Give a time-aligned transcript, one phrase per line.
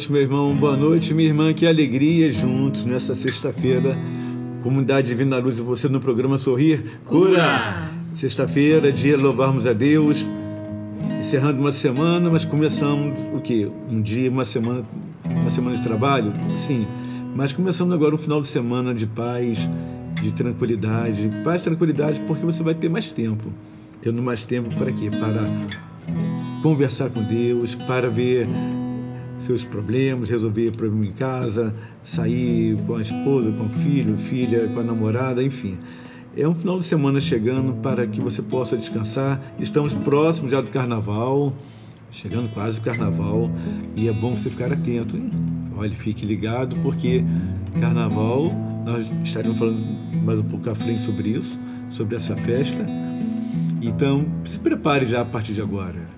[0.00, 0.54] noite, meu irmão.
[0.54, 1.52] Boa noite, minha irmã.
[1.52, 3.98] Que alegria juntos nessa sexta-feira.
[4.62, 7.90] Comunidade Divina Luz e você no programa Sorrir Cura.
[8.14, 10.26] Sexta-feira, dia louvarmos a Deus.
[11.18, 13.68] Encerrando uma semana, mas começamos o quê?
[13.90, 14.84] Um dia, uma semana,
[15.38, 16.32] uma semana de trabalho?
[16.56, 16.86] Sim.
[17.34, 19.58] Mas começando agora um final de semana de paz,
[20.22, 21.30] de tranquilidade.
[21.44, 23.52] Paz, tranquilidade, porque você vai ter mais tempo.
[24.00, 25.10] Tendo mais tempo para quê?
[25.10, 25.42] Para
[26.62, 28.48] conversar com Deus, para ver
[29.40, 31.74] seus problemas, resolver problema em casa,
[32.04, 35.76] sair com a esposa, com o filho, filha, com a namorada, enfim.
[36.36, 39.40] É um final de semana chegando para que você possa descansar.
[39.58, 41.52] Estamos próximos já do carnaval,
[42.12, 43.50] chegando quase o carnaval,
[43.96, 45.30] e é bom você ficar atento, hein?
[45.76, 47.24] Olha, fique ligado, porque
[47.80, 48.52] carnaval,
[48.84, 49.80] nós estaremos falando
[50.22, 51.58] mais um pouco à frente sobre isso,
[51.90, 52.84] sobre essa festa.
[53.80, 56.08] Então, se prepare já a partir de agora.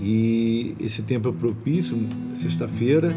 [0.00, 1.98] E esse tempo é propício,
[2.34, 3.14] sexta-feira,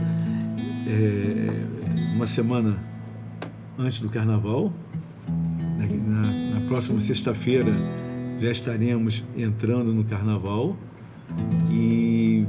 [0.85, 2.83] é, uma semana
[3.77, 4.73] antes do carnaval.
[6.05, 7.71] Na, na, próxima sexta-feira
[8.39, 10.77] já estaremos entrando no carnaval
[11.71, 12.45] e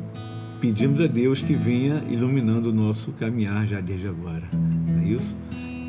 [0.61, 4.49] pedimos a Deus que venha iluminando o nosso caminhar já desde agora.
[4.53, 5.37] Não é isso?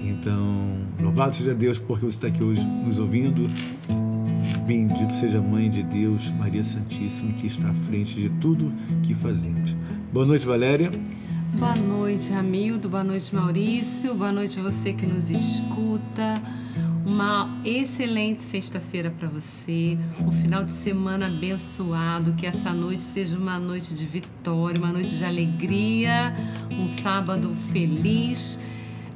[0.03, 3.49] Então, louvado seja Deus porque você está aqui hoje nos ouvindo.
[4.65, 9.13] Bendito seja a Mãe de Deus, Maria Santíssima, que está à frente de tudo que
[9.13, 9.77] fazemos.
[10.11, 10.91] Boa noite, Valéria.
[11.53, 12.89] Boa noite, Hamildo.
[12.89, 14.15] Boa noite, Maurício.
[14.15, 16.41] Boa noite, você que nos escuta.
[17.05, 23.59] Uma excelente sexta-feira para você, um final de semana abençoado, que essa noite seja uma
[23.59, 26.35] noite de vitória, uma noite de alegria,
[26.71, 28.59] um sábado feliz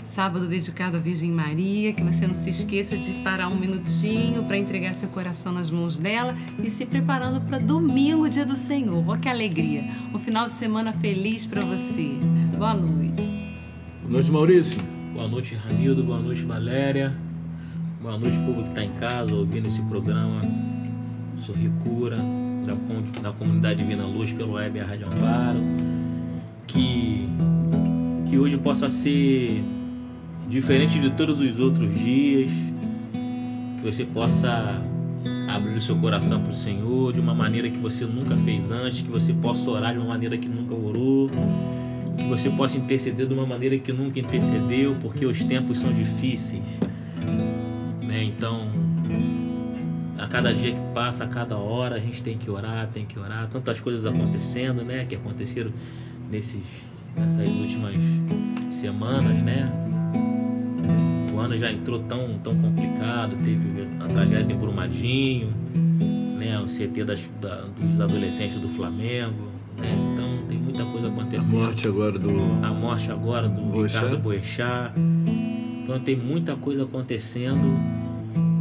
[0.03, 4.57] sábado dedicado à Virgem Maria, que você não se esqueça de parar um minutinho para
[4.57, 9.03] entregar seu coração nas mãos dela e se preparando para domingo, dia do Senhor.
[9.07, 9.83] Olha que alegria!
[10.13, 12.11] Um final de semana feliz para você.
[12.57, 13.23] Boa noite.
[14.01, 14.81] Boa noite, Maurício.
[15.13, 16.03] Boa noite, Ramildo.
[16.03, 17.16] Boa noite, Valéria.
[18.01, 20.41] Boa noite, povo que está em casa ouvindo esse programa.
[21.45, 25.59] Sorri Cura, da, da comunidade Divina Luz pelo web a Rádio Amparo.
[26.66, 27.27] Que,
[28.29, 29.63] que hoje possa ser
[30.49, 32.49] diferente de todos os outros dias,
[33.77, 34.81] que você possa
[35.47, 39.01] abrir o seu coração para o Senhor de uma maneira que você nunca fez antes,
[39.01, 41.29] que você possa orar de uma maneira que nunca orou,
[42.17, 46.63] que você possa interceder de uma maneira que nunca intercedeu, porque os tempos são difíceis.
[48.03, 48.23] Né?
[48.23, 48.67] Então,
[50.17, 53.19] a cada dia que passa, a cada hora, a gente tem que orar, tem que
[53.19, 53.47] orar.
[53.47, 55.05] Tantas coisas acontecendo, né?
[55.07, 55.71] Que aconteceram
[56.29, 56.63] nesses,
[57.16, 57.95] nessas últimas
[58.71, 59.88] semanas, né?
[61.59, 65.53] Já entrou tão, tão complicado, teve a tragédia em Brumadinho,
[66.38, 71.58] né, o CT das, da, dos adolescentes do Flamengo, né, então tem muita coisa acontecendo.
[71.58, 72.29] A morte agora do.
[72.66, 74.03] A morte agora do Boechat.
[74.03, 74.94] Ricardo Boechat.
[75.84, 77.67] Então tem muita coisa acontecendo.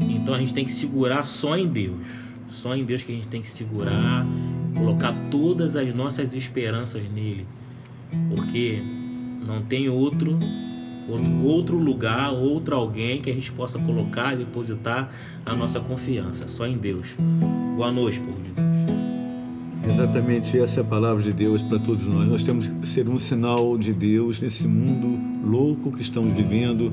[0.01, 2.06] Então a gente tem que segurar só em Deus.
[2.49, 4.27] Só em Deus que a gente tem que segurar,
[4.75, 7.47] colocar todas as nossas esperanças nele.
[8.29, 8.83] Porque
[9.47, 10.39] não tem outro
[11.08, 15.10] outro, lugar, outro alguém que a gente possa colocar e depositar
[15.44, 17.16] a nossa confiança, só em Deus.
[17.76, 18.69] Boa noite, povo de Deus.
[19.88, 22.28] Exatamente essa é a palavra de Deus para todos nós.
[22.28, 26.93] Nós temos que ser um sinal de Deus nesse mundo louco que estamos vivendo,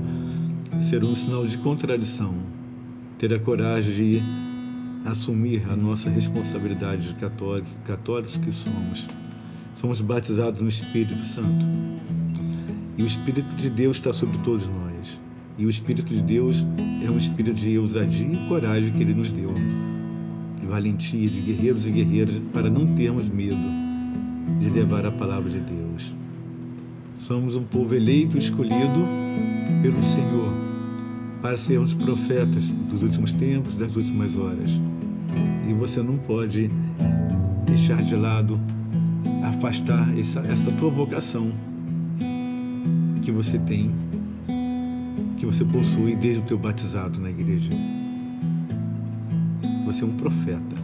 [0.79, 2.33] ser um sinal de contradição,
[3.17, 4.21] ter a coragem de
[5.05, 9.07] assumir a nossa responsabilidade de católicos, católicos que somos.
[9.75, 11.65] Somos batizados no Espírito Santo.
[12.97, 15.19] E o Espírito de Deus está sobre todos nós.
[15.57, 16.65] E o Espírito de Deus
[17.05, 19.53] é um espírito de ousadia e coragem que Ele nos deu,
[20.59, 23.55] de valentia, de guerreiros e guerreiras, para não termos medo
[24.59, 26.15] de levar a palavra de Deus.
[27.17, 28.99] Somos um povo eleito, escolhido
[29.81, 30.53] pelo Senhor,
[31.41, 34.71] para sermos profetas dos últimos tempos, das últimas horas.
[35.69, 36.69] E você não pode
[37.65, 38.59] deixar de lado,
[39.43, 41.51] afastar essa, essa tua vocação
[43.25, 43.91] que você tem,
[45.35, 47.71] que você possui desde o teu batizado na igreja.
[49.83, 50.75] Você é um profeta.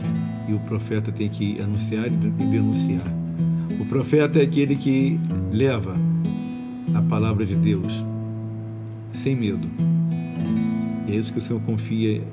[0.50, 3.06] e o profeta tem que anunciar e denunciar.
[3.80, 5.20] O profeta é aquele que
[5.52, 5.96] leva
[6.96, 8.04] a palavra de Deus
[9.14, 9.70] sem medo.
[11.08, 12.24] E é isso que o Senhor confia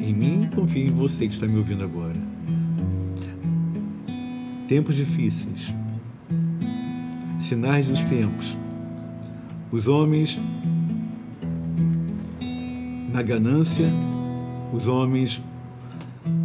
[0.00, 2.16] em mim e confia em você que está me ouvindo agora.
[4.68, 5.74] Tempos difíceis,
[7.40, 8.63] sinais dos tempos.
[9.74, 10.40] Os homens
[13.12, 13.90] na ganância,
[14.72, 15.42] os homens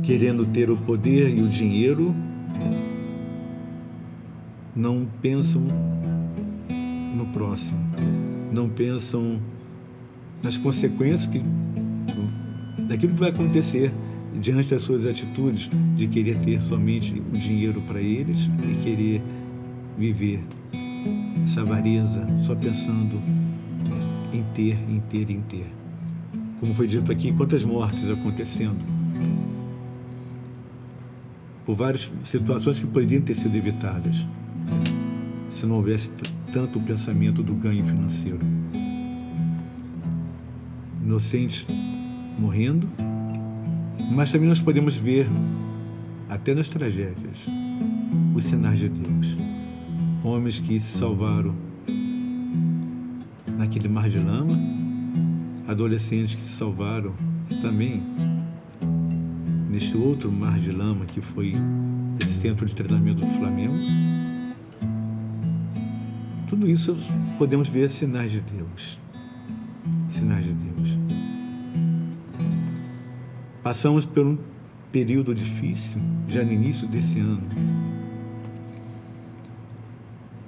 [0.02, 2.16] querendo ter o poder e o dinheiro,
[4.76, 5.62] não pensam
[7.16, 7.78] no próximo,
[8.52, 9.40] não pensam
[10.42, 11.40] nas consequências que,
[12.88, 13.94] daquilo que vai acontecer
[14.42, 19.22] diante das suas atitudes de querer ter somente o dinheiro para eles e querer
[19.96, 20.42] viver
[21.44, 23.22] essa avareza só pensando
[24.34, 25.68] em ter, em ter, em ter.
[26.60, 29.00] Como foi dito aqui, quantas mortes acontecendo
[31.66, 34.26] por várias situações que poderiam ter sido evitadas
[35.50, 36.12] se não houvesse
[36.52, 38.40] tanto o pensamento do ganho financeiro.
[41.04, 41.68] Inocentes
[42.40, 42.90] morrendo,
[44.12, 45.28] mas também nós podemos ver,
[46.28, 47.46] até nas tragédias,
[48.36, 49.49] os sinais de Deus.
[50.24, 51.56] Homens que se salvaram
[53.58, 54.54] naquele mar de lama,
[55.68, 57.14] adolescentes que se salvaram
[57.62, 58.04] também
[59.70, 61.54] neste outro mar de lama que foi
[62.20, 63.76] esse centro de treinamento do Flamengo.
[66.50, 66.98] Tudo isso
[67.38, 69.00] podemos ver sinais de Deus.
[70.10, 70.98] Sinais de Deus.
[73.64, 74.38] Passamos por um
[74.92, 77.79] período difícil, já no início desse ano.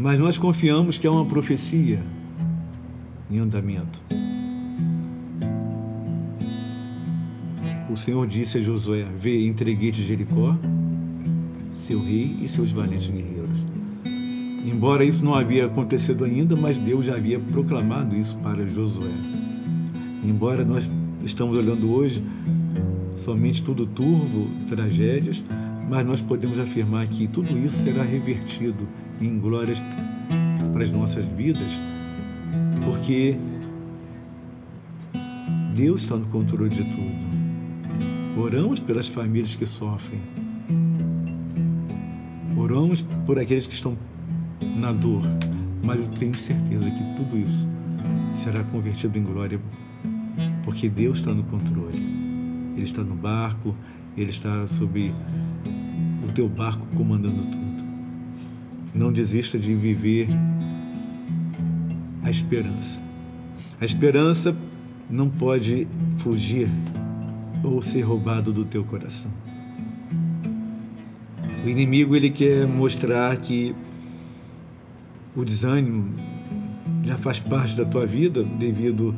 [0.02, 2.00] Mas nós confiamos que é uma profecia
[3.30, 4.02] em andamento.
[7.88, 10.58] O Senhor disse a Josué: Vê, entreguei-te Jericó,
[11.72, 13.60] seu rei e seus valentes guerreiros.
[14.66, 19.14] Embora isso não havia acontecido ainda, mas Deus já havia proclamado isso para Josué.
[20.26, 20.92] Embora nós
[21.24, 22.24] estamos olhando hoje
[23.16, 25.44] somente tudo turvo, tragédias,
[25.88, 28.88] mas nós podemos afirmar que tudo isso será revertido
[29.28, 29.82] em glórias
[30.74, 31.80] para as nossas vidas,
[32.84, 33.38] porque
[35.76, 37.22] Deus está no controle de tudo.
[38.38, 40.22] Oramos pelas famílias que sofrem.
[42.58, 43.98] Oramos por aqueles que estão
[44.78, 45.22] na dor,
[45.84, 47.68] mas eu tenho certeza que tudo isso
[48.34, 49.60] será convertido em glória,
[50.64, 52.00] porque Deus está no controle.
[52.74, 53.76] Ele está no barco,
[54.16, 55.14] Ele está sob
[56.28, 57.71] o teu barco comandando tudo.
[58.94, 60.28] Não desista de viver
[62.24, 63.02] a esperança.
[63.80, 64.56] A esperança
[65.10, 66.70] não pode fugir
[67.64, 69.32] ou ser roubado do teu coração.
[71.64, 73.76] O inimigo ele quer mostrar que
[75.36, 76.14] o desânimo
[77.04, 79.16] já faz parte da tua vida devido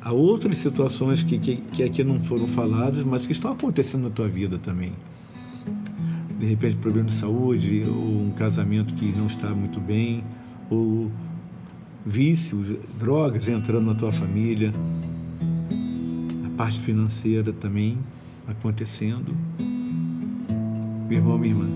[0.00, 4.10] a outras situações que, que, que aqui não foram faladas, mas que estão acontecendo na
[4.10, 4.92] tua vida também.
[6.38, 10.22] De repente, problema de saúde, ou um casamento que não está muito bem,
[10.70, 11.10] ou
[12.06, 14.72] vícios, drogas entrando na tua família,
[16.46, 17.98] a parte financeira também
[18.46, 19.36] acontecendo.
[21.08, 21.68] Meu irmão, minha irmã,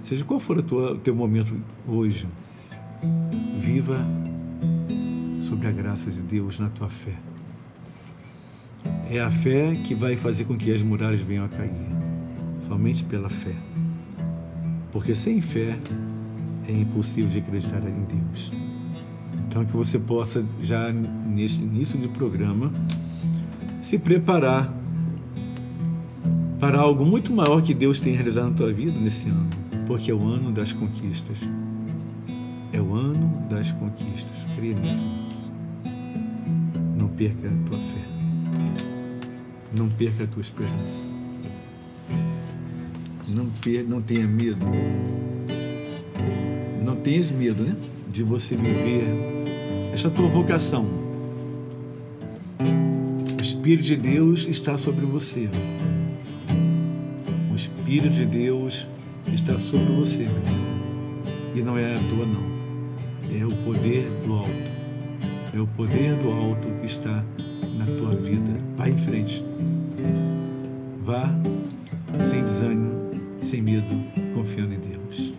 [0.00, 2.28] seja qual for o teu momento hoje,
[3.58, 4.06] viva
[5.42, 7.16] sobre a graça de Deus na tua fé.
[9.10, 11.97] É a fé que vai fazer com que as muralhas venham a cair.
[12.60, 13.54] Somente pela fé.
[14.90, 15.78] Porque sem fé
[16.66, 18.52] é impossível de acreditar em Deus.
[19.46, 22.72] Então que você possa já neste início de programa
[23.80, 24.72] se preparar
[26.58, 29.48] para algo muito maior que Deus tem realizado na tua vida nesse ano,
[29.86, 31.40] porque é o ano das conquistas.
[32.72, 34.46] É o ano das conquistas.
[34.56, 35.06] Creia nisso.
[36.98, 38.08] Não perca a tua fé.
[39.74, 41.17] Não perca a tua esperança.
[43.34, 43.46] Não,
[43.88, 44.66] não tenha medo.
[46.84, 47.76] Não tenhas medo, né?
[48.10, 49.04] De você viver
[49.92, 50.86] esta tua vocação.
[53.38, 55.48] O Espírito de Deus está sobre você.
[57.50, 58.86] O Espírito de Deus
[59.32, 60.68] está sobre você, meu irmão.
[61.54, 63.38] E não é à toa, não.
[63.38, 64.78] É o poder do alto
[65.54, 67.24] é o poder do alto que está
[67.76, 68.60] na tua vida.
[68.76, 69.44] Vá em frente.
[71.02, 71.37] Vá
[73.48, 75.34] sem medo, confiando em Deus.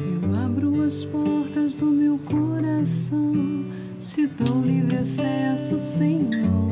[0.00, 3.32] Eu abro as portas do meu coração,
[4.00, 6.63] te dou livre acesso, Senhor.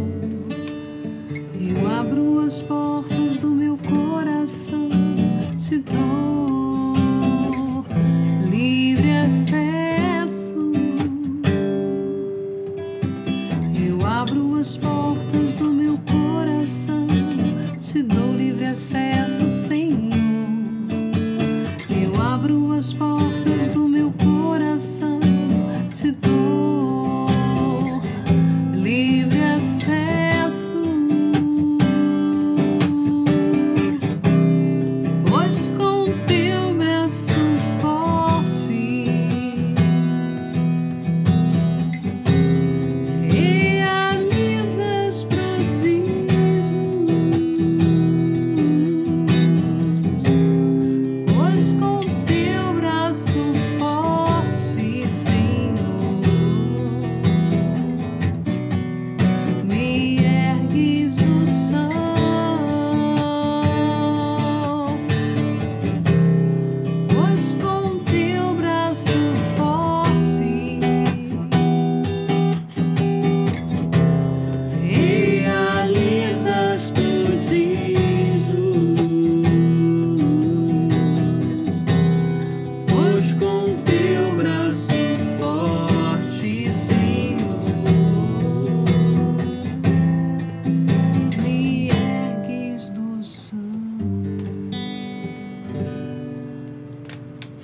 [22.53, 23.32] Eu abro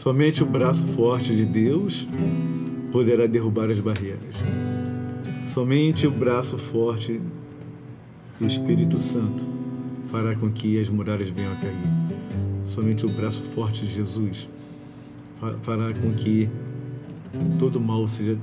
[0.08, 2.08] Somente o braço forte de Deus
[2.90, 4.42] poderá derrubar as barreiras.
[5.44, 7.20] Somente o braço forte
[8.40, 9.44] do Espírito Santo
[10.06, 11.92] fará com que as muralhas venham a cair.
[12.64, 14.48] Somente o braço forte de Jesus
[15.38, 16.48] fa- fará com que
[17.58, 18.38] todo mal seja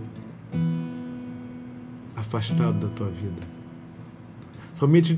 [2.15, 3.41] afastado da tua vida.
[4.75, 5.17] Somente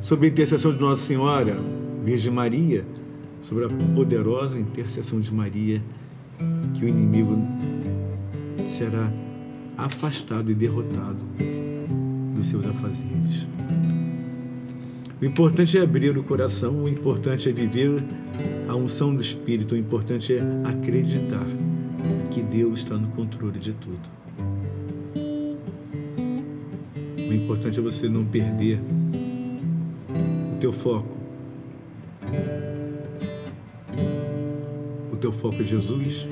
[0.00, 1.56] sob a intercessão de Nossa Senhora,
[2.04, 2.84] Virgem Maria,
[3.44, 5.82] sobre a poderosa intercessão de Maria,
[6.72, 7.36] que o inimigo
[8.66, 9.12] será
[9.76, 11.18] afastado e derrotado
[12.34, 13.46] dos seus afazeres.
[15.20, 18.02] O importante é abrir o coração, o importante é viver
[18.66, 21.46] a unção do Espírito, o importante é acreditar
[22.32, 24.08] que Deus está no controle de tudo.
[27.28, 28.80] O importante é você não perder
[30.54, 31.13] o teu foco.
[35.34, 36.26] Foco é Jesus.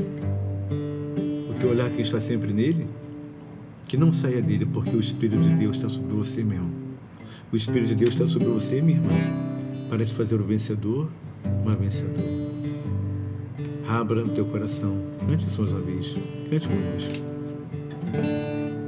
[1.50, 2.86] O teu olhar tem que estar sempre nele.
[3.86, 6.70] Que não saia dele, porque o Espírito de Deus está sobre você mesmo.
[7.52, 9.12] O Espírito de Deus está sobre você, minha irmã,
[9.90, 11.10] para te fazer o vencedor,
[11.62, 12.42] uma vencedora.
[13.86, 14.96] Abra o teu coração.
[15.26, 16.16] Cante mais uma vez.
[16.48, 17.32] Cante conosco.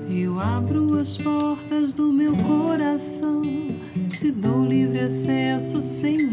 [0.08, 3.42] Eu abro as portas do meu coração,
[4.10, 6.23] te dou livre acesso, Senhor.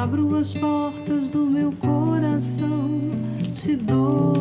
[0.00, 3.10] Abro as portas do meu coração,
[3.52, 4.37] te dou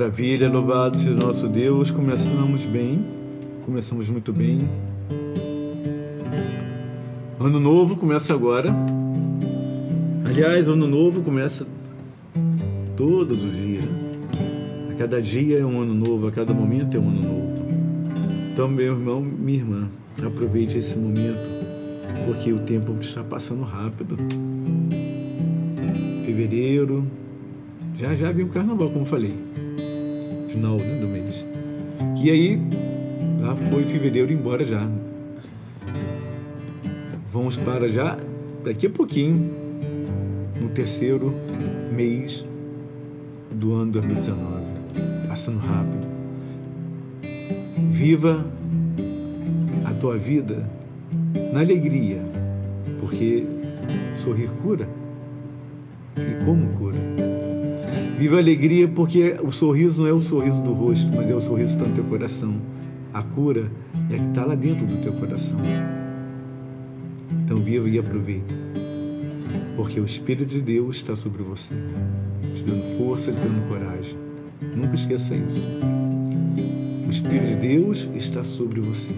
[0.00, 1.90] maravilha, louvado seja nosso Deus.
[1.90, 3.04] Começamos bem,
[3.66, 4.66] começamos muito bem.
[7.38, 8.74] Ano novo começa agora.
[10.24, 11.66] Aliás, ano novo começa
[12.96, 13.84] todos os dias.
[13.84, 14.90] né?
[14.90, 17.66] A cada dia é um ano novo, a cada momento é um ano novo.
[18.54, 19.90] Então, meu irmão, minha irmã,
[20.24, 21.46] aproveite esse momento,
[22.24, 24.16] porque o tempo está passando rápido.
[26.24, 27.06] Fevereiro,
[27.98, 29.34] já já vem o carnaval, como falei,
[30.50, 31.46] final né, do mês.
[32.22, 32.60] E aí,
[33.40, 34.88] lá foi fevereiro embora já.
[37.32, 38.18] Vamos para já,
[38.64, 39.50] daqui a pouquinho,
[40.60, 41.32] no terceiro
[41.92, 42.44] mês
[43.50, 44.64] do ano 2019.
[45.28, 46.08] Passando rápido.
[47.90, 48.44] Viva
[49.84, 50.68] a tua vida
[51.52, 52.20] na alegria,
[52.98, 53.44] porque
[54.14, 54.88] sorrir cura.
[56.16, 56.89] E como cura?
[58.20, 61.70] Viva alegria, porque o sorriso não é o sorriso do rosto, mas é o sorriso
[61.70, 62.54] que está no teu coração.
[63.14, 63.72] A cura
[64.10, 65.58] é a que está lá dentro do teu coração.
[67.32, 68.54] Então viva e aproveita,
[69.74, 71.72] porque o Espírito de Deus está sobre você,
[72.54, 74.18] te dando força, te dando coragem.
[74.76, 75.66] Nunca esqueça isso.
[77.06, 79.14] O Espírito de Deus está sobre você.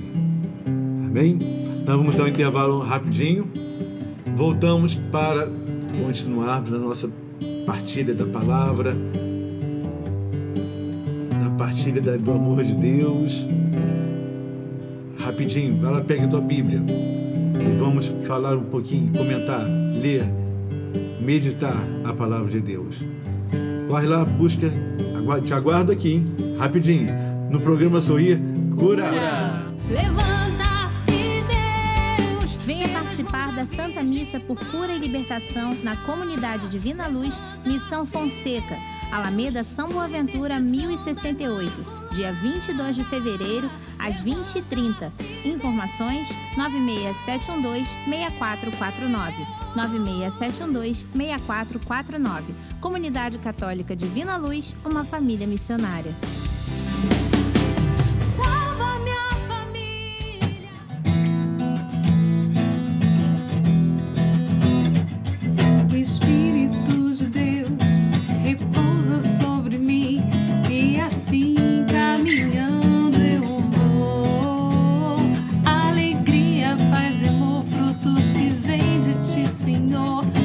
[1.04, 1.40] Amém?
[1.84, 3.50] Nós vamos dar um intervalo rapidinho.
[4.36, 5.50] Voltamos para
[6.00, 7.10] continuarmos na nossa
[7.66, 8.94] partilha da palavra,
[11.40, 13.46] na partilha do amor de Deus.
[15.18, 16.82] Rapidinho, vai lá, pega a tua Bíblia
[17.60, 20.24] e vamos falar um pouquinho, comentar, ler,
[21.20, 22.96] meditar a palavra de Deus.
[23.88, 24.70] Corre lá, busca,
[25.44, 26.26] te aguardo aqui, hein?
[26.58, 27.12] rapidinho
[27.50, 28.40] no programa Sorrir
[28.76, 29.10] Cura.
[29.88, 30.12] Venha
[33.32, 38.76] participar da Santa Missa por Cura e Libertação na Comunidade Divina Luz, Missão Fonseca,
[39.10, 41.72] Alameda São Boaventura, 1068,
[42.12, 45.10] dia 22 de fevereiro, às 20h30.
[45.46, 49.32] Informações 96712-6449.
[49.74, 52.42] 96712-6449.
[52.80, 56.12] Comunidade Católica Divina Luz, uma família missionária.
[79.32, 80.41] Senhor.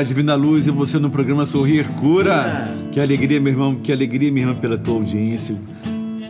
[0.00, 2.74] Da Divina Luz e você no programa Sorrir Cura.
[2.90, 5.54] Que alegria, meu irmão, que alegria, minha irmã, pela tua audiência.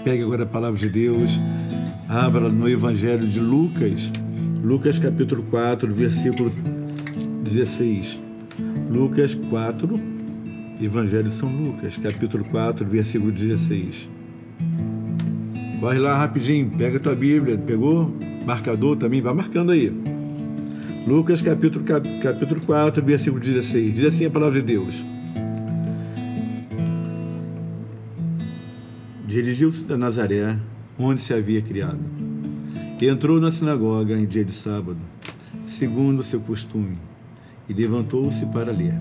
[0.02, 1.38] Pegue agora a palavra de Deus,
[2.08, 4.10] abra no Evangelho de Lucas,
[4.60, 6.50] Lucas capítulo 4, versículo
[7.44, 8.20] 16.
[8.90, 10.00] Lucas 4,
[10.82, 14.10] Evangelho de São Lucas, capítulo 4, versículo 16.
[15.78, 18.12] Corre lá rapidinho, pega a tua Bíblia, pegou?
[18.44, 20.09] Marcador também, vai marcando aí.
[21.06, 21.82] Lucas capítulo,
[22.22, 23.96] capítulo 4, versículo 16.
[23.96, 25.04] Diz assim a palavra de Deus.
[29.26, 30.58] Dirigiu-se a Nazaré,
[30.98, 32.00] onde se havia criado.
[33.00, 34.98] E entrou na sinagoga em dia de sábado,
[35.64, 36.98] segundo o seu costume,
[37.66, 38.98] e levantou-se para ler.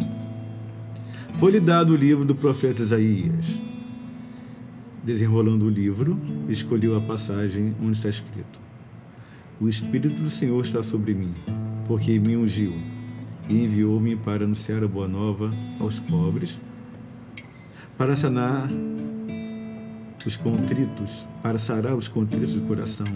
[1.37, 3.59] Foi-lhe dado o livro do profeta Isaías.
[5.03, 8.57] Desenrolando o livro, escolheu a passagem onde está escrito:
[9.59, 11.33] O Espírito do Senhor está sobre mim
[11.89, 12.71] porque me ungiu
[13.49, 15.49] e enviou-me para anunciar a boa nova
[15.79, 16.61] aos pobres,
[17.97, 18.69] para sanar
[20.23, 23.07] os contritos, para sarar os contritos do coração,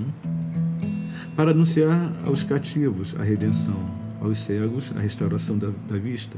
[1.35, 3.77] para anunciar aos cativos a redenção,
[4.19, 6.35] aos cegos a restauração da, da vista,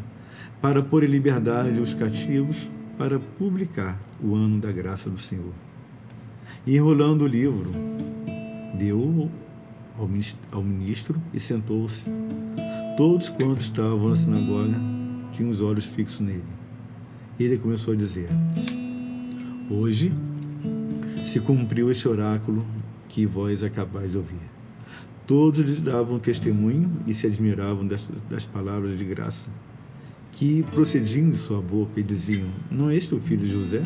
[0.60, 2.67] para pôr em liberdade os cativos,
[2.98, 5.54] para publicar o ano da graça do Senhor.
[6.67, 7.71] E enrolando o livro,
[8.78, 9.32] deu
[9.97, 12.08] ao ministro, e sentou-se.
[12.97, 14.75] Todos quantos estavam na sinagoga
[15.31, 16.43] tinham os olhos fixos nele.
[17.39, 18.29] Ele começou a dizer:
[19.69, 20.13] Hoje
[21.23, 22.65] se cumpriu este oráculo
[23.10, 24.39] que vós acabais de ouvir.
[25.27, 29.49] Todos lhe davam testemunho e se admiravam das, das palavras de graça
[30.36, 33.84] que procediam de sua boca e diziam: Não é este o filho de José?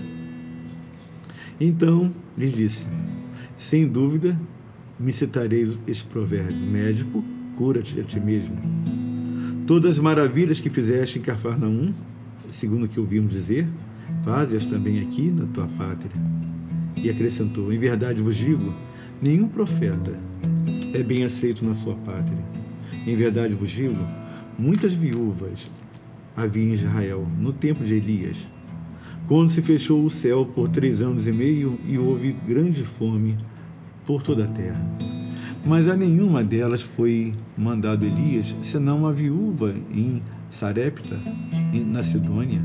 [1.60, 2.88] Então lhes disse:
[3.58, 4.40] Sem dúvida
[5.00, 7.24] me citareis este provérbio: Médico,
[7.56, 8.58] cura-te a ti mesmo.
[9.66, 11.94] Todas as maravilhas que fizeste em Cafarnaum,
[12.50, 13.68] segundo o que ouvimos dizer,
[14.24, 16.12] faze-as também aqui na tua pátria.
[16.98, 18.74] E acrescentou: Em verdade vos digo,
[19.22, 20.20] nenhum profeta
[20.94, 22.44] é bem aceito na sua pátria.
[23.08, 24.06] Em verdade vos digo,
[24.58, 25.72] muitas viúvas
[26.36, 28.50] havia em Israel no tempo de Elias,
[29.28, 33.38] quando se fechou o céu por três anos e meio e houve grande fome
[34.10, 34.84] por toda a terra.
[35.64, 40.20] Mas a nenhuma delas foi mandado Elias, senão a viúva em
[40.50, 41.16] Sarepta,
[41.86, 42.60] na Sidônia.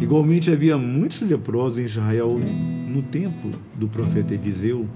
[0.00, 2.40] Igualmente havia muitos leprosos em Israel
[2.88, 4.88] no tempo do profeta Eliseu,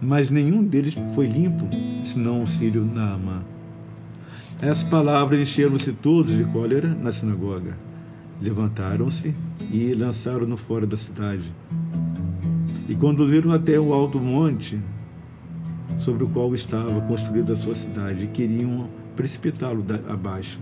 [0.00, 1.68] mas nenhum deles foi limpo,
[2.02, 3.42] senão o sírio Naamã.
[4.62, 7.76] Essas palavras encheram-se todos de cólera na sinagoga.
[8.40, 9.34] Levantaram-se
[9.70, 11.54] e lançaram-no fora da cidade.
[12.88, 14.78] E conduziram até o alto monte
[15.96, 20.60] sobre o qual estava construída a sua cidade, e queriam precipitá-lo abaixo.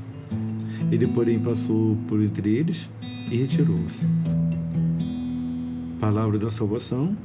[0.91, 2.91] Ele, porém, passou por entre eles
[3.31, 4.07] e retirou-se.
[5.99, 7.17] Palavra da salvação.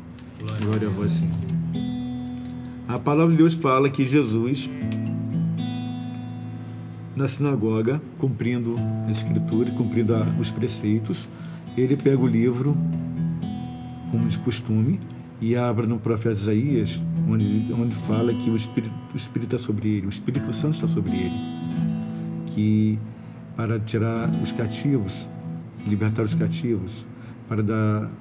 [0.62, 1.36] Glória, a vós, Senhor.
[2.88, 4.70] A palavra de Deus fala que Jesus,
[7.16, 11.28] na sinagoga, cumprindo a escritura, cumprindo os preceitos,
[11.76, 12.78] ele pega o livro,
[14.10, 15.02] como de costume,
[15.42, 19.90] e abre no profeta Isaías, onde, onde fala que o Espírito, o Espírito está sobre
[19.90, 21.36] ele, o Espírito Santo está sobre ele,
[22.48, 23.00] que
[23.56, 25.14] para tirar os cativos,
[25.86, 27.06] libertar os cativos,
[27.48, 28.12] para dar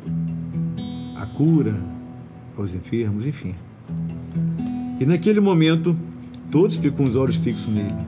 [1.17, 1.83] a cura
[2.57, 3.55] aos enfermos, enfim.
[4.99, 5.97] E naquele momento,
[6.51, 8.07] todos ficam com os olhos fixos nele.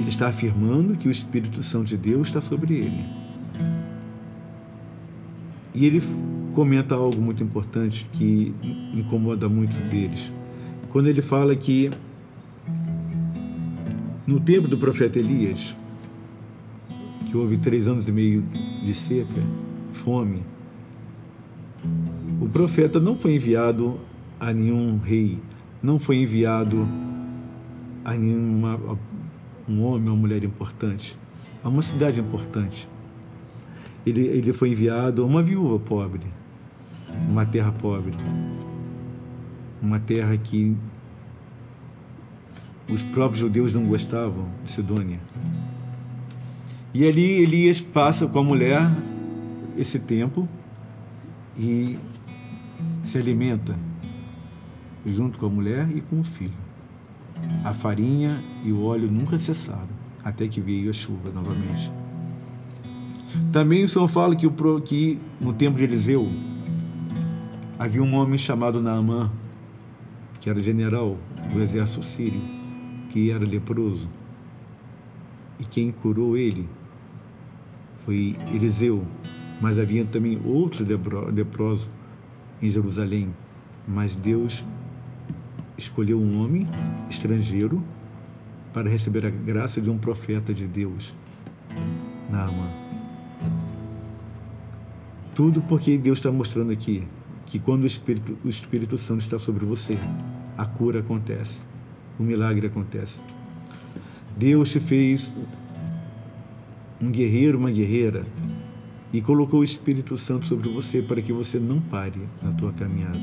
[0.00, 3.04] Ele está afirmando que o Espírito Santo de Deus está sobre ele.
[5.74, 6.00] E ele
[6.54, 8.54] comenta algo muito importante que
[8.94, 10.32] incomoda muito deles.
[10.88, 11.90] Quando ele fala que
[14.26, 15.76] no tempo do profeta Elias,
[17.26, 18.44] que houve três anos e meio
[18.82, 19.42] de seca,
[19.92, 20.42] fome,
[22.40, 23.98] o profeta não foi enviado
[24.38, 25.38] a nenhum rei,
[25.82, 26.86] não foi enviado
[28.04, 28.78] a nenhuma
[29.68, 31.18] um homem ou mulher importante,
[31.62, 32.88] a uma cidade importante.
[34.06, 36.26] Ele, ele foi enviado a uma viúva pobre,
[37.28, 38.14] uma terra pobre,
[39.80, 40.76] uma terra que
[42.88, 45.20] os próprios judeus não gostavam de Sidônia.
[46.92, 48.80] E ali Elias passa com a mulher
[49.76, 50.48] esse tempo
[51.56, 51.98] e
[53.02, 53.76] se alimenta
[55.04, 56.52] junto com a mulher e com o filho.
[57.64, 59.88] A farinha e o óleo nunca cessaram,
[60.22, 61.92] até que veio a chuva novamente.
[63.52, 64.48] Também o Senhor fala que,
[64.84, 66.28] que no tempo de Eliseu
[67.78, 69.32] havia um homem chamado Naamã,
[70.40, 71.18] que era general
[71.52, 72.40] do exército sírio,
[73.10, 74.08] que era leproso.
[75.58, 76.68] E quem curou ele
[78.04, 79.04] foi Eliseu,
[79.60, 80.86] mas havia também outros
[81.32, 81.90] leprosos
[82.60, 83.34] em Jerusalém.
[83.86, 84.64] Mas Deus
[85.76, 86.68] escolheu um homem
[87.10, 87.82] estrangeiro
[88.72, 91.14] para receber a graça de um profeta de Deus,
[92.30, 92.68] Naamã.
[95.34, 97.06] Tudo porque Deus está mostrando aqui
[97.46, 99.98] que quando o Espírito, o Espírito Santo está sobre você,
[100.56, 101.64] a cura acontece,
[102.18, 103.22] o milagre acontece.
[104.36, 105.32] Deus te fez
[107.00, 108.26] um guerreiro, uma guerreira,
[109.12, 113.20] e colocou o Espírito Santo sobre você para que você não pare na tua caminhada.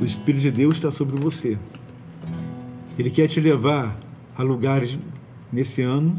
[0.00, 1.58] O Espírito de Deus está sobre você.
[2.96, 3.98] Ele quer te levar
[4.36, 4.98] a lugares
[5.52, 6.18] nesse ano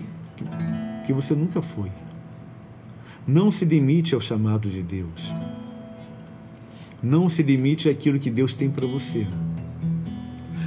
[1.06, 1.92] que você nunca foi.
[3.26, 5.34] Não se limite ao chamado de Deus.
[7.06, 9.28] Não se limite àquilo que Deus tem para você.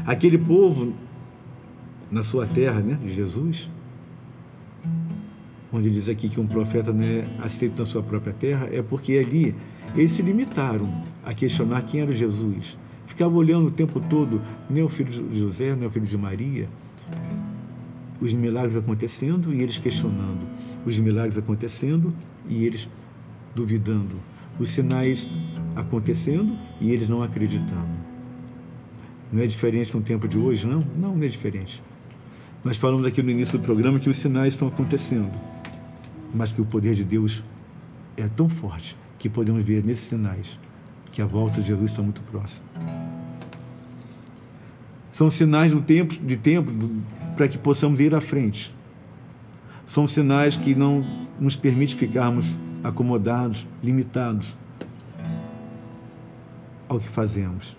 [0.07, 0.95] Aquele povo
[2.13, 3.69] na sua terra, né, de Jesus,
[5.73, 9.15] onde diz aqui que um profeta não é aceito na sua própria terra, é porque
[9.15, 9.53] ali
[9.97, 10.89] eles se limitaram
[11.25, 12.79] a questionar quem era Jesus.
[13.05, 16.69] Ficavam olhando o tempo todo, nem o filho de José, nem o filho de Maria,
[18.21, 20.47] os milagres acontecendo e eles questionando,
[20.87, 22.15] os milagres acontecendo
[22.49, 22.89] e eles
[23.57, 24.15] duvidando,
[24.57, 25.27] os sinais
[25.79, 27.89] acontecendo e eles não acreditando.
[29.33, 30.85] Não é diferente no tempo de hoje, não?
[30.99, 31.83] Não, não é diferente.
[32.65, 35.31] Nós falamos aqui no início do programa que os sinais estão acontecendo,
[36.35, 37.45] mas que o poder de Deus
[38.17, 40.59] é tão forte que podemos ver nesses sinais
[41.13, 42.67] que a volta de Jesus está muito próxima.
[45.13, 46.73] São sinais do tempo, de tempo
[47.37, 48.75] para que possamos ir à frente.
[49.87, 51.05] São sinais que não
[51.41, 52.47] nos permitem ficarmos
[52.83, 54.57] acomodados, limitados
[56.89, 57.77] ao que fazemos.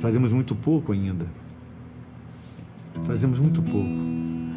[0.00, 1.26] Fazemos muito pouco ainda.
[3.04, 3.88] Fazemos muito pouco.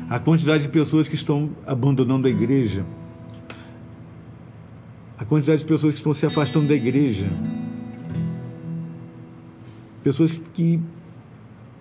[0.09, 2.85] A quantidade de pessoas que estão abandonando a igreja,
[5.17, 7.29] a quantidade de pessoas que estão se afastando da igreja,
[10.03, 10.81] Pessoas que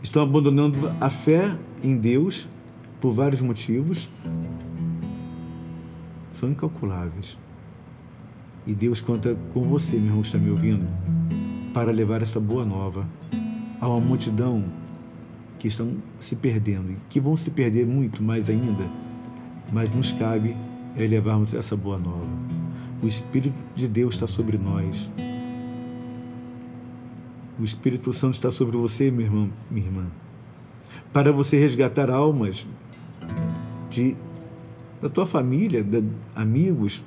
[0.01, 2.49] estão abandonando a fé em Deus
[3.01, 4.09] por vários motivos.
[6.31, 7.37] São incalculáveis.
[8.67, 10.87] E Deus conta com você, meu irmão, que está me ouvindo,
[11.75, 13.09] para levar essa boa nova
[13.81, 14.65] a uma multidão
[15.59, 18.85] que estão se perdendo e que vão se perder muito mais ainda,
[19.73, 20.57] mas nos cabe
[20.97, 22.27] é levarmos essa boa nova.
[23.03, 25.11] O Espírito de Deus está sobre nós.
[27.59, 30.07] O Espírito Santo está sobre você, meu irmão, minha irmã,
[31.13, 32.67] para você resgatar almas
[33.91, 34.17] de,
[35.01, 36.03] da tua família, de
[36.35, 37.05] amigos.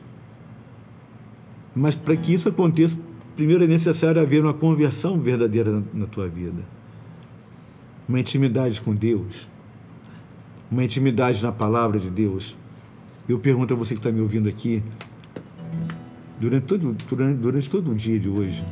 [1.75, 2.97] Mas para que isso aconteça,
[3.35, 6.63] primeiro é necessário haver uma conversão verdadeira na, tua vida.
[8.07, 9.49] Uma intimidade com Deus.
[10.71, 12.55] Uma intimidade na palavra de Deus.
[13.27, 14.81] Eu pergunto a você que está me ouvindo aqui,
[16.39, 18.63] durante todo, durante, durante todo o dia de hoje,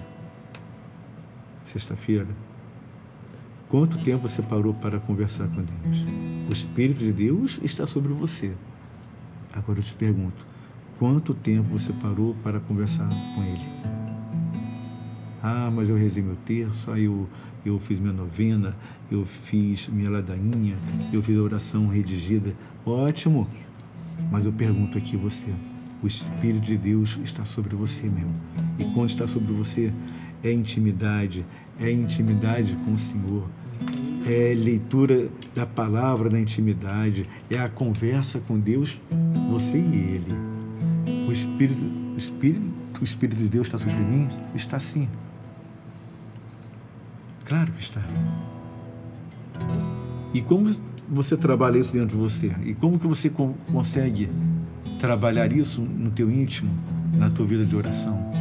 [1.65, 2.27] sexta-feira,
[3.67, 6.05] quanto tempo você parou para conversar com Deus?
[6.47, 8.53] O Espírito de Deus está sobre você.
[9.51, 10.52] Agora eu te pergunto,
[10.99, 13.67] quanto tempo você parou para conversar com Ele?
[15.41, 17.27] Ah, mas eu rezei meu terço, aí eu,
[17.65, 18.75] eu fiz minha novena,
[19.11, 20.77] eu fiz minha ladainha,
[21.11, 22.55] eu fiz a oração redigida.
[22.85, 23.47] Ótimo!
[24.31, 25.49] Mas eu pergunto aqui você,
[26.01, 28.35] o Espírito de Deus está sobre você mesmo.
[28.79, 29.91] E quando está sobre você,
[30.43, 31.45] é intimidade,
[31.79, 33.47] é intimidade com o Senhor,
[34.25, 39.01] é leitura da palavra na intimidade, é a conversa com Deus,
[39.51, 40.52] você e Ele.
[41.27, 41.81] O Espírito,
[42.13, 44.29] o Espírito, o Espírito de Deus está sobre mim?
[44.55, 45.09] Está sim.
[47.45, 48.01] Claro que está.
[50.33, 50.69] E como
[51.07, 52.51] você trabalha isso dentro de você?
[52.63, 54.29] E como que você consegue
[54.99, 56.71] trabalhar isso no teu íntimo,
[57.13, 58.31] na tua vida de oração?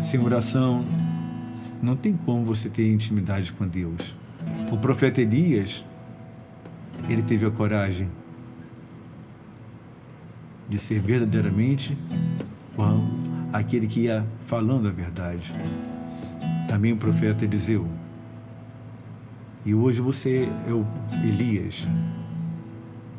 [0.00, 0.84] Sem oração,
[1.82, 4.14] não tem como você ter intimidade com Deus.
[4.70, 5.84] O profeta Elias,
[7.08, 8.08] ele teve a coragem
[10.72, 11.98] de ser verdadeiramente
[13.52, 15.54] aquele que ia falando a verdade.
[16.66, 17.86] Também o profeta Eliseu.
[19.66, 20.86] E hoje você é o
[21.22, 21.86] Elias.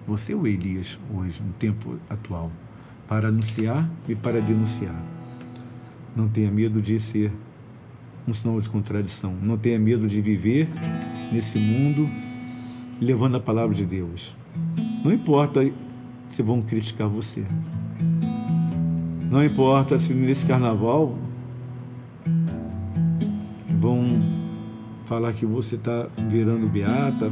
[0.08, 2.52] Você é o Elias hoje, no tempo atual,
[3.08, 5.00] para anunciar e para denunciar.
[6.16, 7.32] Não tenha medo de ser
[8.28, 9.38] um sinal de contradição.
[9.44, 10.68] Não tenha medo de viver
[11.32, 12.10] nesse mundo
[13.00, 14.36] levando a palavra de Deus.
[15.06, 15.62] Não importa
[16.34, 17.44] se vão criticar você.
[19.30, 21.16] Não importa se nesse carnaval
[23.80, 24.20] vão
[25.06, 27.32] falar que você está virando beata,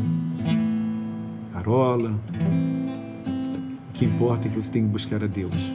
[1.52, 2.12] carola.
[3.90, 5.74] O que importa é que você tem que buscar a Deus.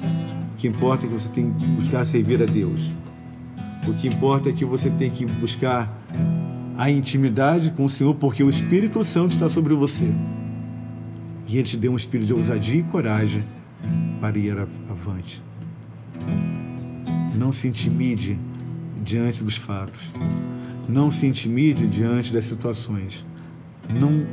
[0.52, 2.92] O que importa é que você tem que buscar servir a Deus.
[3.88, 5.92] O que importa é que você tem que buscar
[6.78, 10.08] a intimidade com o Senhor, porque o Espírito Santo está sobre você.
[11.46, 13.44] E Ele te deu um espírito de ousadia e coragem
[14.20, 14.56] para ir
[14.88, 15.42] avante.
[17.38, 18.38] Não se intimide
[19.02, 20.12] diante dos fatos.
[20.88, 23.24] Não se intimide diante das situações.
[24.00, 24.26] Não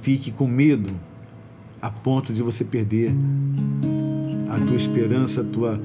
[0.00, 0.90] fique com medo
[1.80, 3.14] a ponto de você perder
[4.48, 5.80] a tua esperança, a tua,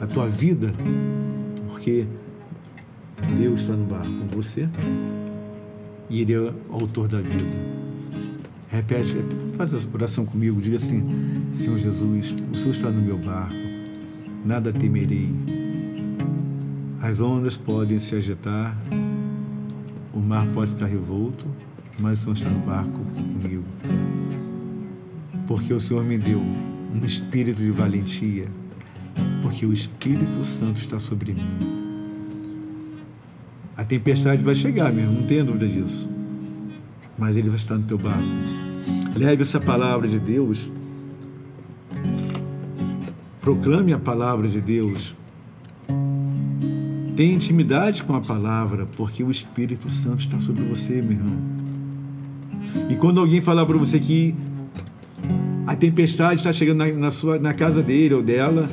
[0.00, 0.72] a tua vida,
[1.68, 2.06] porque
[3.36, 4.68] Deus está no barco com você
[6.08, 7.83] e Ele é o autor da vida.
[8.74, 9.16] Repete,
[9.52, 11.04] faz a oração comigo, diga assim:
[11.52, 13.54] Senhor Jesus, o Senhor está no meu barco,
[14.44, 15.32] nada temerei
[17.04, 18.74] as ondas podem se agitar,
[20.10, 21.46] o mar pode ficar revolto,
[21.98, 23.62] mas o Senhor está no barco comigo.
[25.46, 28.46] Porque o Senhor me deu um espírito de valentia,
[29.42, 31.58] porque o Espírito Santo está sobre mim.
[33.76, 36.08] A tempestade vai chegar mesmo, não tenha dúvida disso.
[37.18, 38.24] Mas ele vai estar no teu barco.
[39.16, 40.70] Leve essa palavra de Deus.
[43.40, 45.14] Proclame a palavra de Deus
[47.16, 51.38] Tenha intimidade com a palavra, porque o Espírito Santo está sobre você, meu irmão.
[52.90, 54.34] E quando alguém falar para você que
[55.64, 58.68] a tempestade está chegando na, na, sua, na casa dele ou dela,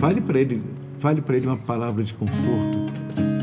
[0.00, 0.60] fale para ele,
[0.98, 2.92] fale para ele uma palavra de conforto,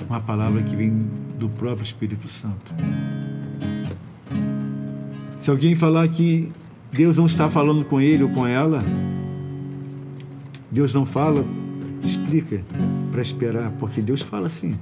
[0.10, 1.08] uma palavra que vem
[1.40, 2.76] do próprio Espírito Santo.
[5.44, 6.50] Se alguém falar que
[6.90, 8.82] Deus não está falando com ele ou com ela,
[10.72, 11.44] Deus não fala,
[12.02, 12.64] explica
[13.12, 14.80] para esperar, porque Deus fala assim,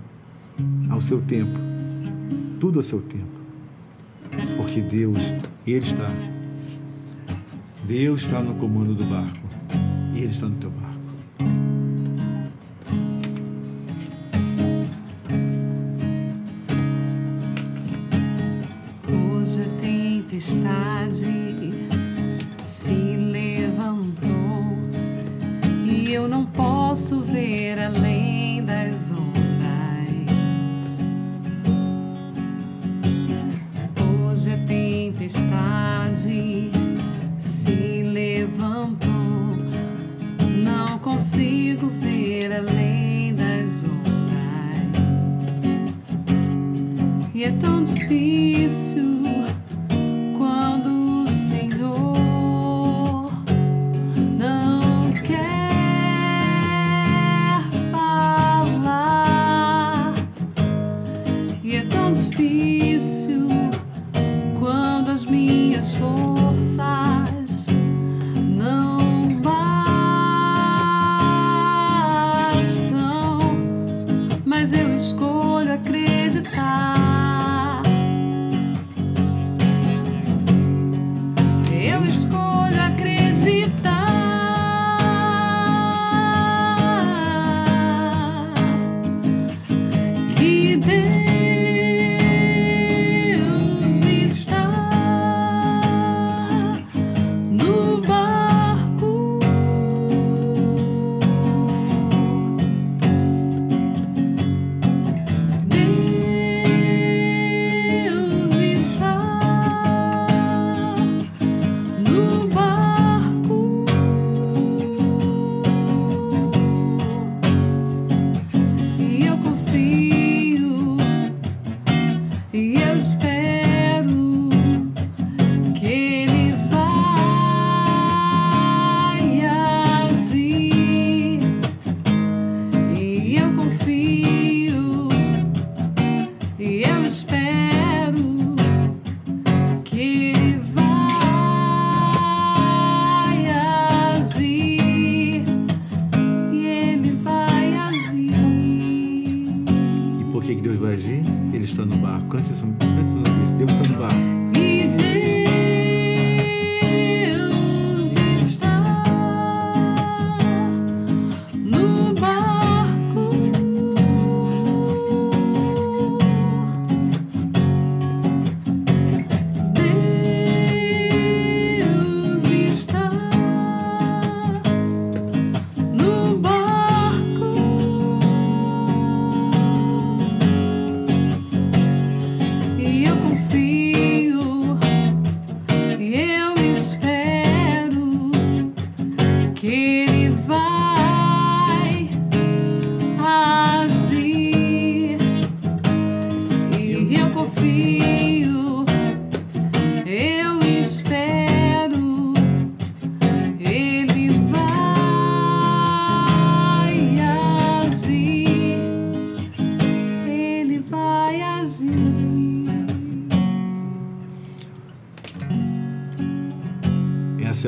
[0.88, 1.60] ao seu tempo,
[2.60, 3.42] tudo ao seu tempo.
[4.56, 5.18] Porque Deus,
[5.66, 6.12] Ele está.
[7.84, 9.40] Deus está no comando do barco.
[10.14, 10.81] Ele está no teu barco.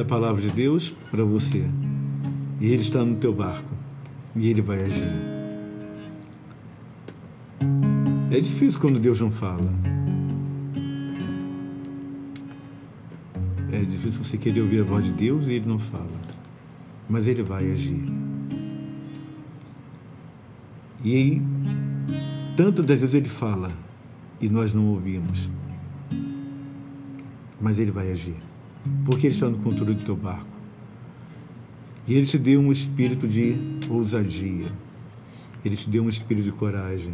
[0.03, 1.65] A palavra de Deus para você.
[2.59, 3.71] E Ele está no teu barco.
[4.35, 5.01] E Ele vai agir.
[8.29, 9.73] É difícil quando Deus não fala.
[13.71, 16.21] É difícil você querer ouvir a voz de Deus e Ele não fala.
[17.09, 18.05] Mas Ele vai agir.
[21.03, 21.41] E aí,
[22.55, 23.71] tantas das vezes Ele fala
[24.39, 25.49] e nós não ouvimos.
[27.59, 28.52] Mas Ele vai agir
[29.05, 30.53] porque Ele está no controle do teu barco.
[32.07, 33.55] E Ele te deu um espírito de
[33.89, 34.67] ousadia.
[35.63, 37.13] Ele te deu um espírito de coragem.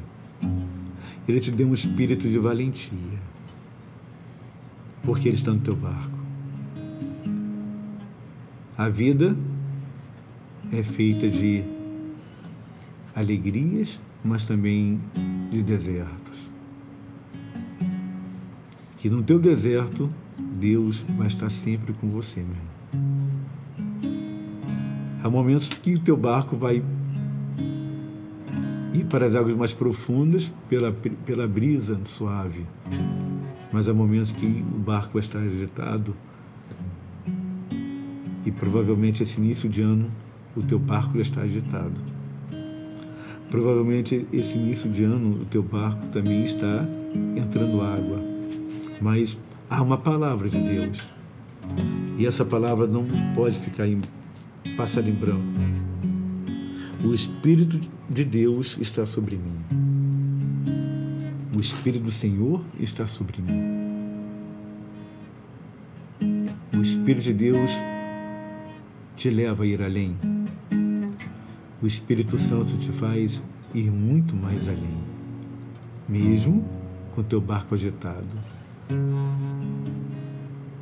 [1.27, 3.19] Ele te deu um espírito de valentia.
[5.03, 6.17] Porque Ele está no teu barco.
[8.75, 9.35] A vida
[10.71, 11.63] é feita de
[13.13, 14.99] alegrias, mas também
[15.51, 16.49] de desertos.
[19.03, 20.09] E no teu deserto,
[20.59, 22.79] Deus vai estar sempre com você, meu irmão.
[25.23, 26.83] Há momentos que o teu barco vai
[28.93, 32.65] ir para as águas mais profundas pela, pela brisa suave.
[33.71, 36.15] Mas há momentos que o barco vai estar agitado
[38.45, 40.09] e provavelmente esse início de ano
[40.55, 42.01] o teu barco já está agitado.
[43.49, 46.87] Provavelmente esse início de ano o teu barco também está
[47.35, 48.19] entrando água.
[49.01, 49.37] Mas
[49.69, 51.07] há uma palavra de Deus.
[52.17, 53.05] E essa palavra não
[53.35, 54.01] pode ficar em,
[54.75, 55.45] passar em branco.
[57.03, 59.59] O Espírito de Deus está sobre mim.
[61.55, 63.79] O Espírito do Senhor está sobre mim.
[66.77, 67.69] O Espírito de Deus
[69.15, 70.17] te leva a ir além.
[71.81, 73.41] O Espírito Santo te faz
[73.73, 74.97] ir muito mais além,
[76.07, 76.67] mesmo
[77.13, 78.27] com teu barco agitado.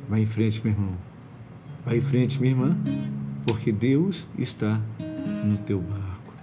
[0.08, 0.94] Vai em frente, meu irmão.
[1.84, 2.76] Vai em frente, minha irmã,
[3.46, 4.80] porque Deus está
[5.44, 6.34] no teu barco.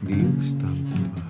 [0.00, 1.29] Deus está no teu barco.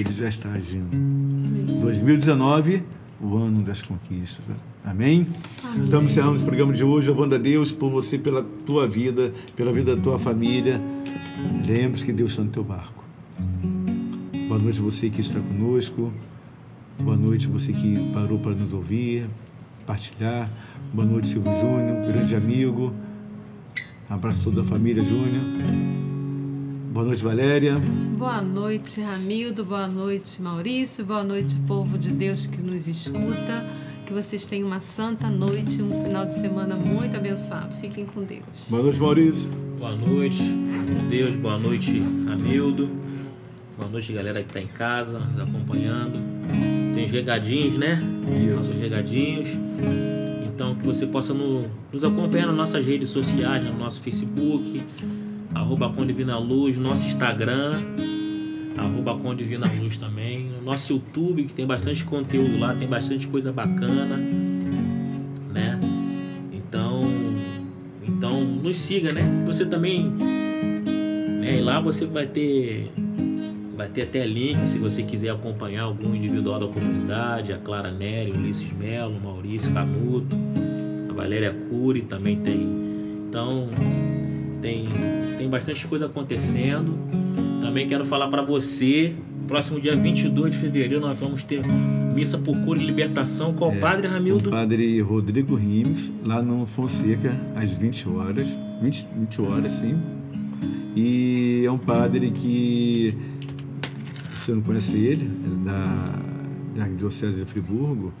[0.00, 0.96] Ele já está agindo.
[1.82, 2.82] 2019,
[3.20, 4.42] o ano das conquistas.
[4.82, 5.26] Amém?
[5.62, 5.84] Amém.
[5.84, 9.70] Estamos encerrando esse programa de hoje, louvando a Deus por você, pela tua vida, pela
[9.70, 10.80] vida da tua família.
[11.66, 13.04] Lembre-se que Deus está no teu barco.
[14.48, 16.10] Boa noite você que está conosco.
[16.98, 19.28] Boa noite você que parou para nos ouvir,
[19.86, 20.50] partilhar.
[20.94, 22.94] Boa noite, Silvio Júnior, grande amigo.
[24.08, 25.44] Abraço toda a família Júnior.
[26.90, 27.76] Boa noite, Valéria.
[28.18, 29.64] Boa noite, Ramildo.
[29.64, 31.04] Boa noite, Maurício.
[31.04, 33.64] Boa noite, povo de Deus que nos escuta.
[34.04, 37.72] Que vocês tenham uma santa noite, um final de semana muito abençoado.
[37.76, 38.42] Fiquem com Deus.
[38.68, 39.50] Boa noite, Maurício.
[39.78, 40.42] Boa noite,
[41.08, 41.36] Deus.
[41.36, 42.90] Boa noite, Ramildo.
[43.78, 46.18] Boa noite, galera que está em casa, nos acompanhando.
[46.92, 48.02] Tem os regadinhos, né?
[48.26, 48.56] Isso.
[48.56, 49.48] Nossos regadinhos.
[50.44, 54.82] Então, que você possa no, nos acompanhar nas nossas redes sociais, no nosso Facebook,
[55.54, 57.78] arroba com Divina Luz, nosso Instagram,
[58.76, 63.26] arroba com Divina Luz também, no nosso YouTube, que tem bastante conteúdo lá, tem bastante
[63.28, 64.16] coisa bacana,
[65.52, 65.78] né?
[66.52, 67.02] Então,
[68.06, 69.22] então nos siga, né?
[69.46, 70.08] Você também,
[71.40, 71.58] né?
[71.58, 72.90] E lá você vai ter
[73.80, 78.30] vai ter até link se você quiser acompanhar algum individual da comunidade, a Clara Nery,
[78.30, 80.36] Ulisses Melo, Maurício Canuto,
[81.08, 82.60] a Valéria Cury também tem.
[83.26, 83.70] Então,
[84.60, 84.86] tem,
[85.40, 86.98] tem bastante coisa acontecendo.
[87.62, 89.14] Também quero falar para você,
[89.48, 91.62] próximo dia 22 de fevereiro nós vamos ter
[92.14, 94.50] missa por cura e libertação com o é, Padre Ramildo.
[94.50, 98.48] O Padre Rodrigo Rimes, lá no Fonseca, às 20 horas.
[98.82, 99.98] 20, 20 horas, sim.
[100.94, 103.16] E é um padre que
[104.34, 106.22] você não conhece ele, é da,
[106.76, 108.12] da Diocese de Friburgo,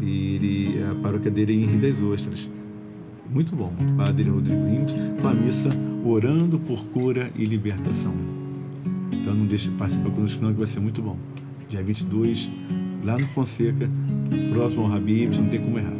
[0.00, 2.48] e ele, a paróquia dele é em Rio das Ostras
[3.30, 3.72] muito bom.
[3.96, 5.70] Padre Rodrigo Rimes, com a missa
[6.04, 8.14] Orando por Cura e Libertação.
[9.12, 11.16] Então não deixe de participar conosco, não, que vai ser muito bom.
[11.68, 12.50] Dia 22,
[13.04, 13.88] lá no Fonseca,
[14.52, 15.94] próximo ao Habibs, não tem como errar.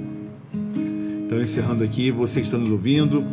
[1.30, 3.24] Então, encerrando aqui, você que está nos ouvindo,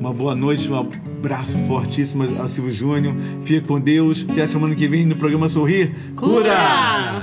[0.00, 3.14] uma boa noite, um abraço fortíssimo a Silvio Júnior.
[3.42, 4.26] Fique com Deus.
[4.28, 5.94] Até semana que vem no programa Sorrir.
[6.16, 6.42] Cura!
[6.42, 7.13] Cura!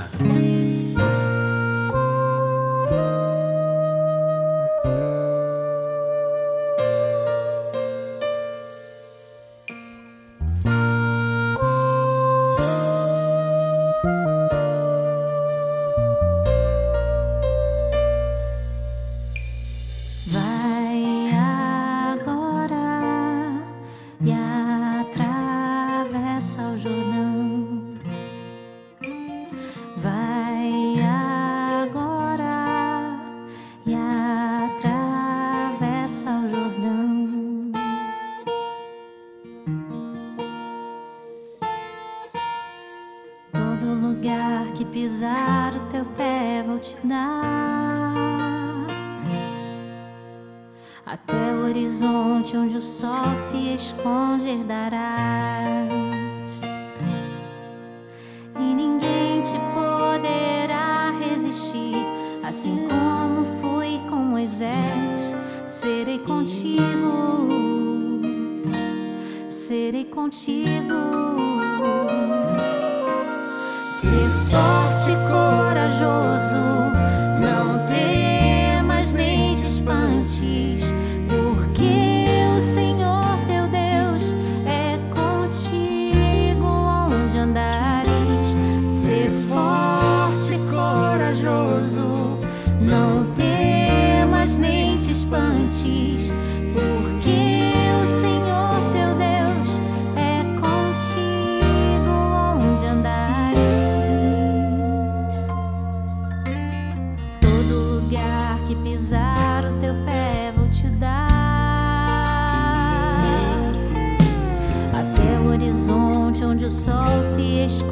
[54.02, 55.31] Contigo.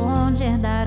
[0.02, 0.79] Onde o